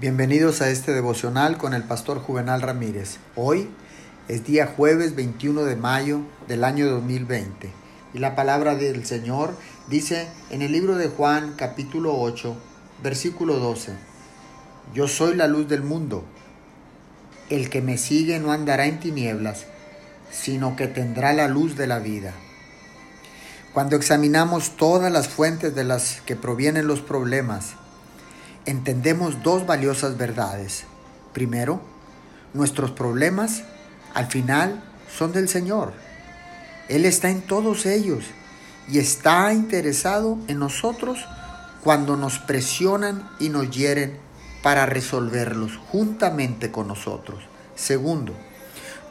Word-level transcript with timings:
Bienvenidos 0.00 0.60
a 0.60 0.70
este 0.70 0.92
devocional 0.92 1.56
con 1.56 1.72
el 1.72 1.84
pastor 1.84 2.18
Juvenal 2.18 2.62
Ramírez. 2.62 3.18
Hoy 3.36 3.68
es 4.26 4.44
día 4.44 4.66
jueves 4.66 5.14
21 5.14 5.62
de 5.62 5.76
mayo 5.76 6.22
del 6.48 6.64
año 6.64 6.90
2020 6.90 7.70
y 8.12 8.18
la 8.18 8.34
palabra 8.34 8.74
del 8.74 9.06
Señor 9.06 9.56
dice 9.88 10.26
en 10.50 10.62
el 10.62 10.72
libro 10.72 10.96
de 10.96 11.06
Juan 11.06 11.54
capítulo 11.56 12.20
8 12.20 12.56
versículo 13.04 13.60
12, 13.60 13.92
Yo 14.94 15.06
soy 15.06 15.36
la 15.36 15.46
luz 15.46 15.68
del 15.68 15.84
mundo. 15.84 16.24
El 17.48 17.70
que 17.70 17.80
me 17.80 17.96
sigue 17.96 18.40
no 18.40 18.50
andará 18.50 18.86
en 18.86 18.98
tinieblas, 18.98 19.66
sino 20.32 20.74
que 20.74 20.88
tendrá 20.88 21.32
la 21.34 21.46
luz 21.46 21.76
de 21.76 21.86
la 21.86 22.00
vida. 22.00 22.34
Cuando 23.72 23.94
examinamos 23.94 24.76
todas 24.76 25.12
las 25.12 25.28
fuentes 25.28 25.72
de 25.76 25.84
las 25.84 26.20
que 26.22 26.34
provienen 26.34 26.88
los 26.88 27.00
problemas, 27.00 27.76
entendemos 28.66 29.42
dos 29.42 29.66
valiosas 29.66 30.16
verdades. 30.16 30.84
Primero, 31.32 31.80
nuestros 32.52 32.90
problemas 32.90 33.64
al 34.14 34.26
final 34.26 34.82
son 35.16 35.32
del 35.32 35.48
Señor. 35.48 35.92
Él 36.88 37.04
está 37.04 37.30
en 37.30 37.42
todos 37.42 37.86
ellos 37.86 38.24
y 38.88 38.98
está 38.98 39.52
interesado 39.52 40.38
en 40.48 40.58
nosotros 40.58 41.24
cuando 41.82 42.16
nos 42.16 42.38
presionan 42.38 43.28
y 43.38 43.48
nos 43.48 43.70
hieren 43.70 44.18
para 44.62 44.86
resolverlos 44.86 45.78
juntamente 45.90 46.70
con 46.70 46.88
nosotros. 46.88 47.42
Segundo, 47.74 48.34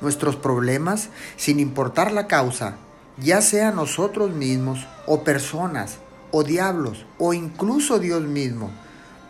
nuestros 0.01 0.35
problemas, 0.35 1.09
sin 1.37 1.59
importar 1.59 2.11
la 2.11 2.27
causa, 2.27 2.75
ya 3.17 3.41
sea 3.41 3.71
nosotros 3.71 4.31
mismos 4.31 4.87
o 5.05 5.23
personas 5.23 5.97
o 6.31 6.43
diablos 6.43 7.05
o 7.19 7.33
incluso 7.33 7.99
Dios 7.99 8.23
mismo, 8.23 8.71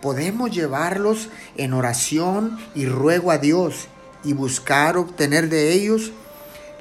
podemos 0.04 0.52
llevarlos 0.52 1.30
en 1.56 1.72
oración 1.72 2.60
y 2.76 2.88
ruego 2.88 3.32
a 3.32 3.38
Dios 3.38 3.88
y 4.26 4.34
buscar 4.34 4.98
obtener 4.98 5.48
de 5.48 5.72
ellos 5.72 6.12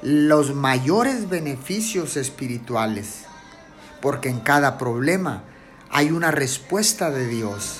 los 0.01 0.53
mayores 0.53 1.29
beneficios 1.29 2.17
espirituales, 2.17 3.21
porque 4.01 4.27
en 4.27 4.41
cada 4.41 4.77
problema 4.77 5.43
hay 5.89 6.11
una 6.11 6.31
respuesta 6.31 7.11
de 7.11 7.25
Dios. 7.27 7.79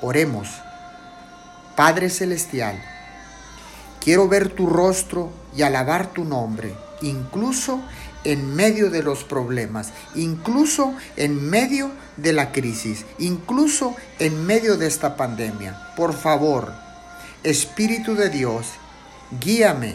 Oremos. 0.00 0.48
Padre 1.76 2.08
Celestial, 2.08 2.82
quiero 4.00 4.26
ver 4.26 4.48
tu 4.48 4.68
rostro 4.68 5.30
y 5.54 5.62
alabar 5.62 6.14
tu 6.14 6.24
nombre, 6.24 6.74
incluso 7.02 7.80
en 8.24 8.54
medio 8.54 8.90
de 8.90 9.02
los 9.02 9.24
problemas, 9.24 9.92
incluso 10.14 10.94
en 11.16 11.48
medio 11.48 11.90
de 12.16 12.32
la 12.32 12.52
crisis, 12.52 13.04
incluso 13.18 13.94
en 14.18 14.44
medio 14.46 14.76
de 14.76 14.86
esta 14.86 15.16
pandemia. 15.16 15.94
Por 15.96 16.14
favor, 16.14 16.72
Espíritu 17.44 18.14
de 18.14 18.30
Dios, 18.30 18.66
guíame 19.40 19.94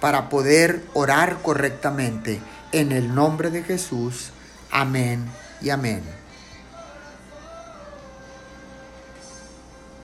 para 0.00 0.28
poder 0.28 0.84
orar 0.94 1.38
correctamente 1.42 2.40
en 2.72 2.92
el 2.92 3.14
nombre 3.14 3.50
de 3.50 3.62
Jesús. 3.62 4.30
Amén 4.70 5.24
y 5.62 5.70
amén. 5.70 6.02